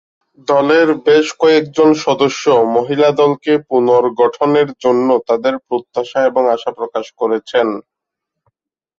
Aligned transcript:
দলের 0.47 0.87
বেশ 1.05 1.25
কয়েকজন 1.41 1.89
সদস্য 2.05 2.43
মহিলা 2.75 3.09
দলকে 3.21 3.51
পুনর্গঠনের 3.69 4.69
জন্য 4.83 5.07
তাদের 5.27 5.53
প্রত্যাশা 5.67 6.19
এবং 6.29 6.43
আশা 6.55 6.71
প্রকাশ 6.79 7.05
করেছেন। 7.19 7.67